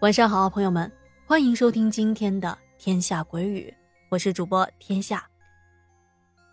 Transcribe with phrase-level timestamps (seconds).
[0.00, 0.90] 晚上好，朋友们，
[1.26, 3.68] 欢迎收听今天的《天下鬼语》，
[4.10, 5.28] 我是主播天下。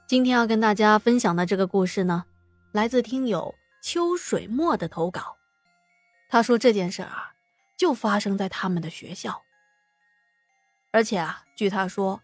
[0.08, 2.26] 今天要跟大家分享的这个故事呢，
[2.72, 3.54] 来自听友
[3.84, 5.38] 秋水墨的投稿。
[6.28, 7.36] 他说这件事啊，
[7.78, 9.44] 就发生在他们的学校，
[10.92, 12.24] 而且啊，据他说，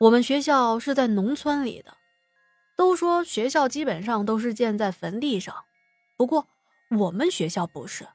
[0.00, 1.94] 我们学校是在农村里的，
[2.74, 5.54] 都说学校基本上都是建在坟地上，
[6.16, 6.48] 不过
[6.98, 8.08] 我们学校不是。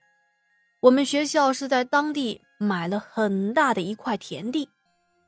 [0.84, 4.70] 我们学校是在当地买了很大的一块田地，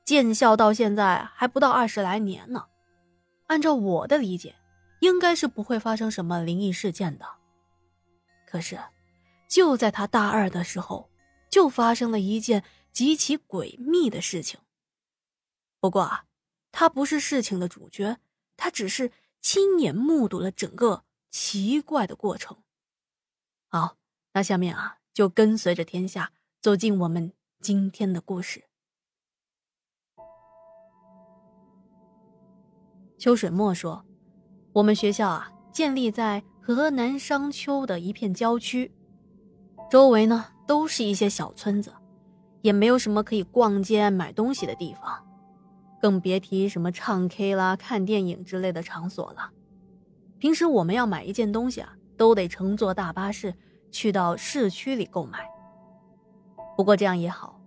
[0.04, 2.66] 建校到现在还不到二十来年呢。
[3.48, 4.58] 按照我的理解，
[5.00, 7.26] 应该是不会发生什么灵异事件的。
[8.46, 8.78] 可是，
[9.48, 11.10] 就在他大二的时候，
[11.50, 14.60] 就发生了一件极其诡秘的事情。
[15.80, 16.26] 不过啊，
[16.74, 18.18] 他不是事情的主角，
[18.58, 22.58] 他只是亲眼目睹了整个奇怪的过程。
[23.70, 23.96] 好，
[24.34, 24.98] 那下面啊。
[25.16, 28.66] 就跟随着天下走进我们今天的故事。
[33.18, 34.06] 秋水墨说
[34.76, 38.92] ：“我们学校啊，建立在河南商丘的一片郊区，
[39.90, 41.94] 周围呢都是一些小村子，
[42.62, 45.26] 也没有什么可以逛街买东西的地方，
[46.02, 49.52] 更别提什么唱 K 啦、看电影之类的场所了。
[50.40, 53.56] 平时我们要买一件东西啊，都得乘坐大巴士。”
[53.96, 55.40] 去到市区里购买。
[56.76, 57.58] 不过这样也好，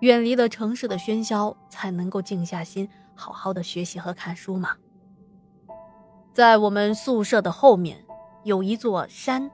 [0.00, 4.70] 远离了城市的喧嚣，才能够静下心，好好的学习和看书嘛。
[6.32, 8.04] 在我们宿舍的后面
[8.42, 9.48] 有一座山，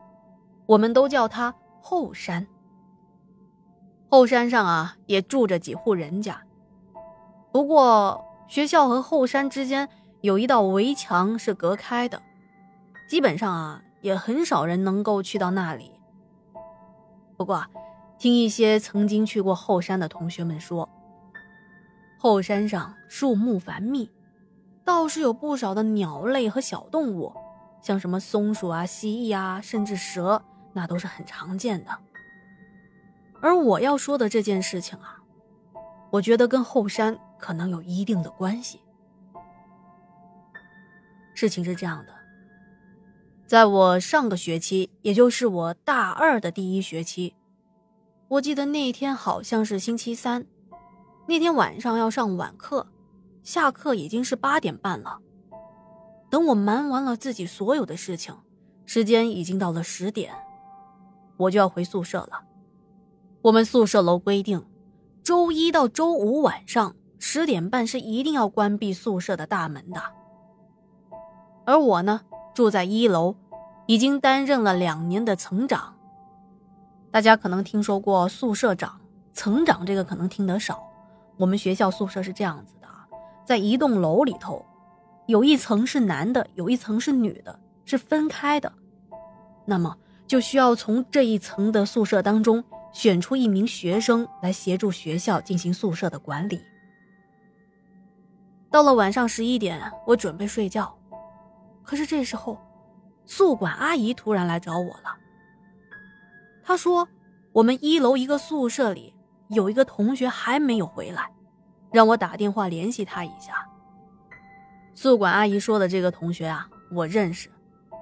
[0.65, 2.47] 我们都叫它后山。
[4.09, 6.43] 后山上啊，也住着几户人家。
[7.53, 9.87] 不过学校和后山之间
[10.23, 12.23] 有一道围墙是隔开的，
[13.07, 15.93] 基本上啊，也很少人能够去到那里。
[17.43, 17.67] 不过，
[18.19, 20.89] 听一些曾经去过后山的同学们说，
[22.17, 24.09] 后山上树木繁密，
[24.85, 27.35] 倒是有不少的鸟类和小动物，
[27.81, 30.41] 像什么松鼠啊、蜥蜴啊，甚至蛇，
[30.73, 31.91] 那都是很常见的。
[33.41, 35.19] 而我要说的这件事情啊，
[36.13, 38.81] 我觉得跟后山可能有一定的关系。
[41.35, 42.22] 事情是这样的。
[43.47, 47.35] 在我上个学期，也就是我大二的第一学期，
[48.29, 50.47] 我记得那天好像是星期三，
[51.27, 52.87] 那天晚上要上晚课，
[53.43, 55.19] 下课已经是八点半了。
[56.31, 58.35] 等我忙完了自己所有的事情，
[58.87, 60.33] 时间已经到了十点，
[61.37, 62.43] 我就要回宿舍了。
[63.43, 64.65] 我们宿舍楼规定，
[65.23, 70.01] 周一到周五晚上十点半是一定要关闭宿舍的大门的。
[71.67, 72.23] 而我呢，
[72.55, 73.37] 住在一楼。
[73.87, 75.95] 已经担任了两年的层长。
[77.11, 79.01] 大家可能听说过宿舍长、
[79.35, 80.83] 层长，这个可能听得少。
[81.37, 83.07] 我们学校宿舍是这样子的啊，
[83.45, 84.65] 在一栋楼里头，
[85.27, 88.73] 有一层是男的，有一层是女的，是分开的。
[89.67, 89.97] 那么
[90.27, 96.63] 就需要从这一层的宿舍当中选出一名学生来协助学校进行宿舍的管理。
[98.71, 100.97] 到了晚上十一点，我准备睡觉，
[101.85, 102.59] 可是这时候。
[103.25, 105.17] 宿管阿姨突然来找我了。
[106.65, 107.09] 她说
[107.55, 109.15] ：“我们一楼一个宿舍里
[109.49, 111.31] 有一个同学还没有回来，
[111.93, 113.65] 让我打电话联系他一下。”
[114.93, 117.49] 宿管阿姨说的这个同学啊，我认识，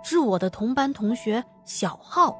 [0.03, 2.35] 是我的同班同学小浩。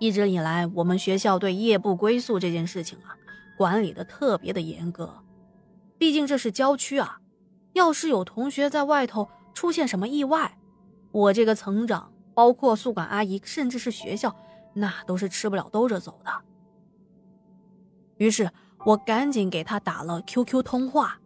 [0.00, 3.14] 一直以来，我们学校对夜不归宿这件事情啊，
[3.56, 5.22] 管理的特别的严格。
[5.96, 7.20] 毕竟这是郊区啊，
[7.74, 10.56] 要是有同学在外头出现什么意外，
[11.10, 14.36] 我这个层长，包括宿管阿姨，甚至是学校，
[14.72, 16.30] 那都是吃不了兜着走的。
[18.18, 18.48] 于是
[18.86, 21.18] 我赶紧给他打了 QQ 通话。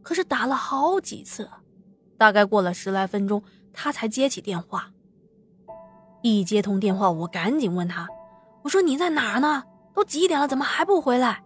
[0.00, 1.50] 可是打了好几次，
[2.16, 4.92] 大概过了十来分钟，他才接起电话。
[6.22, 8.06] 一接通电话，我赶紧问他
[8.62, 9.64] ：“我说你在哪儿呢？
[9.92, 11.42] 都几点了，怎么还不回来？”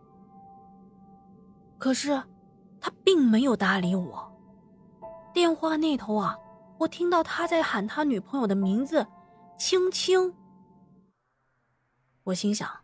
[1.80, 2.22] 可是
[2.78, 4.29] 他并没有搭理我。
[5.32, 6.38] 电话那头啊。
[6.78, 9.06] 我听到他在喊他女朋友的名字，
[9.58, 10.34] 青青。
[12.24, 12.80] 我心想，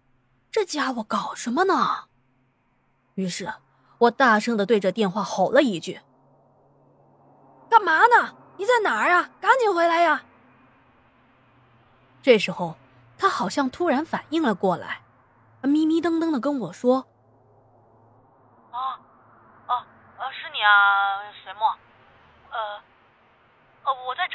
[0.50, 2.08] 这家伙搞什么呢？
[3.14, 3.50] 于是，
[3.96, 6.00] 我大声的对着电话吼了一句
[7.70, 8.34] ：“干嘛呢？
[8.58, 9.30] 你在哪儿啊？
[9.40, 10.24] 赶紧回来呀！”
[12.20, 12.76] 这时候，
[13.16, 15.00] 他好像突然反应了过来，
[15.62, 17.06] 迷迷瞪瞪的跟我说
[18.72, 19.00] ：“啊，
[19.66, 19.76] 啊，
[20.18, 21.74] 啊，是你啊，水墨，”，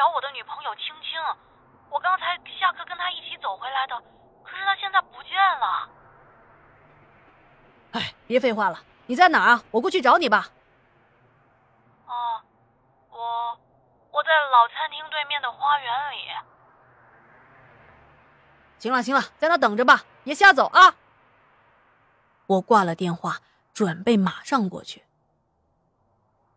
[0.01, 1.21] 找我的女朋友青青，
[1.91, 3.95] 我刚才下课跟她一起走回来的，
[4.43, 5.89] 可是她现在不见了。
[7.91, 9.63] 哎别废话了，你在哪儿啊？
[9.69, 10.47] 我过去找你吧。
[12.07, 12.41] 哦，
[13.11, 13.59] 我
[14.09, 16.17] 我在老餐厅对面的花园里。
[18.79, 20.95] 行了行了，在那等着吧，别瞎走啊！
[22.47, 23.37] 我挂了电话，
[23.71, 25.03] 准备马上过去。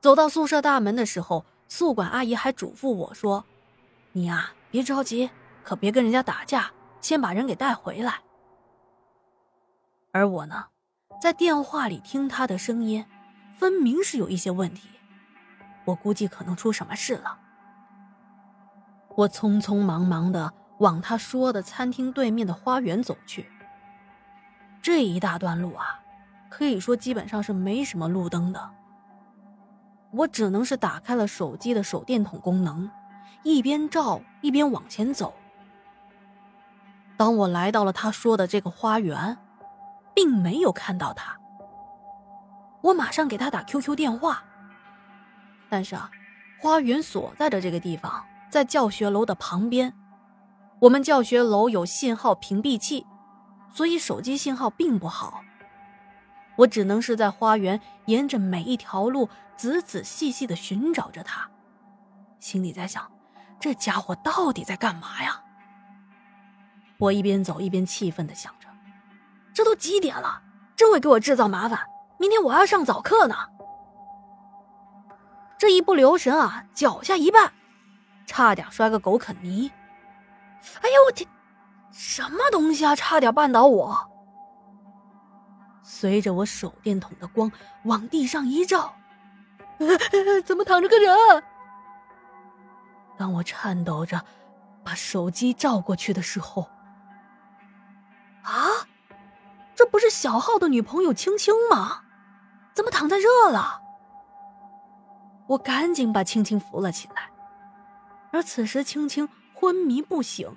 [0.01, 1.45] 走到宿舍大门的时候，
[1.77, 3.45] 宿管阿姨还嘱咐我说
[4.15, 5.29] ：“你呀，别着急，
[5.65, 8.21] 可别跟人家打架，先把人给带回来。”
[10.15, 10.67] 而我呢？
[11.21, 13.05] 在电话里听他的声音，
[13.59, 14.89] 分明是有一些问题。
[15.85, 17.41] 我估计可能出什么事了。
[19.17, 23.51] 我匆匆忙忙的往他说的餐厅对面的花园走去。
[24.81, 25.99] 这一大段路啊，
[26.49, 28.71] 可以说基本上是没什么路灯的。
[30.17, 32.91] 我只能是打开了手机的手电筒功能，
[33.43, 35.35] 一边照一边往前走。
[37.17, 39.37] 当我来到了他说的这个花园。
[40.17, 41.37] 并没有看到他，
[42.83, 44.45] 我马上给他打 QQ 电话。
[45.69, 46.09] 但是啊，
[46.61, 49.93] 花园所在的这个地方在教学楼的旁边，
[50.79, 53.05] 我们教学楼有信号屏蔽器，
[53.75, 55.44] 所以手机信号并不好。
[56.57, 61.49] 我只能是在花园沿着每一条路仔仔细细的寻找着他，
[62.39, 63.11] 心里在想：
[63.59, 65.41] 这家伙到底在干嘛呀？
[66.99, 68.69] 我一边走一边气愤的想着。
[69.53, 70.43] 这都几点了，
[70.77, 71.81] 真会给我制造麻烦！
[72.19, 73.37] 明天我还要上早课呢。
[75.59, 77.51] 这一不留神啊，脚下一绊，
[78.27, 79.71] 差点摔个狗啃泥。
[80.81, 81.29] 哎呦我天，
[81.93, 82.97] 什么东西啊！
[82.97, 84.11] 差点绊倒我。
[85.85, 87.53] 随着我手电筒的光
[87.85, 88.97] 往地上一照，
[90.45, 91.15] 怎么躺着个人？
[93.19, 94.25] 当我颤抖着
[94.83, 96.69] 把手机照过去的时候，
[98.43, 98.89] 啊！
[99.75, 102.03] 这不是小浩的女朋友青青吗？
[102.73, 103.83] 怎么躺在这了？
[105.47, 107.31] 我赶紧把青青扶了起来，
[108.33, 110.57] 而此时青青昏迷不醒，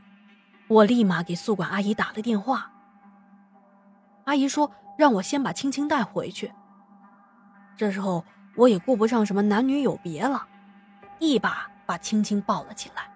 [0.70, 2.72] 我立马给宿管阿姨打了电话。
[4.24, 6.52] 阿姨说让我先把青青带回去。
[7.78, 10.46] 这时候我也顾不上什么男女有别了，
[11.20, 13.10] 一把把青青抱了起来。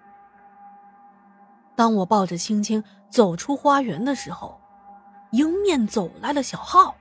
[1.74, 4.58] 当我抱着青青走出花园的时候。
[5.32, 6.94] 迎面走来了小浩，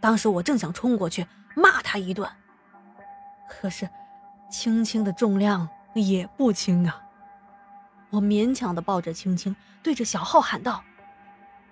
[0.00, 1.24] 当时我正想冲过去
[1.54, 2.28] 骂他一顿，
[3.48, 3.88] 可是
[4.50, 7.00] 青青的重量也不轻啊。
[8.10, 9.54] 我勉强的抱着青青，
[9.84, 10.82] 对着小浩喊道：“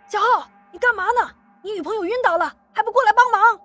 [0.07, 1.31] 小浩，你干嘛呢？
[1.63, 3.61] 你女朋友晕倒了，还不过来帮忙？”